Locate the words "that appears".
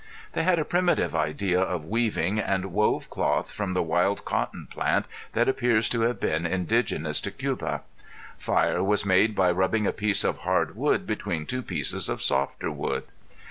5.33-5.87